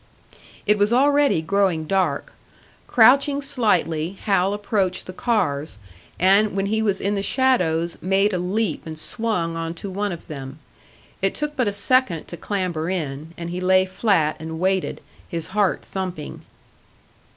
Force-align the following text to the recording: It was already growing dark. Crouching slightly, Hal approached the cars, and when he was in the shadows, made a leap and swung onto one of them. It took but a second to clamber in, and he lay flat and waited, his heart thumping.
It 0.65 0.79
was 0.79 0.91
already 0.91 1.43
growing 1.43 1.85
dark. 1.85 2.33
Crouching 2.87 3.39
slightly, 3.39 4.17
Hal 4.23 4.51
approached 4.51 5.05
the 5.05 5.13
cars, 5.13 5.77
and 6.19 6.55
when 6.55 6.65
he 6.65 6.81
was 6.81 6.99
in 6.99 7.13
the 7.13 7.21
shadows, 7.21 7.99
made 8.01 8.33
a 8.33 8.39
leap 8.39 8.87
and 8.87 8.97
swung 8.97 9.55
onto 9.55 9.91
one 9.91 10.11
of 10.11 10.25
them. 10.25 10.57
It 11.21 11.35
took 11.35 11.55
but 11.55 11.67
a 11.67 11.71
second 11.71 12.25
to 12.29 12.35
clamber 12.37 12.89
in, 12.89 13.35
and 13.37 13.51
he 13.51 13.61
lay 13.61 13.85
flat 13.85 14.37
and 14.39 14.59
waited, 14.59 15.01
his 15.29 15.45
heart 15.53 15.83
thumping. 15.85 16.41